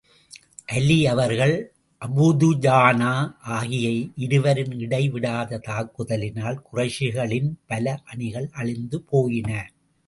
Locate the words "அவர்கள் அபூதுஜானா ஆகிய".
1.05-3.89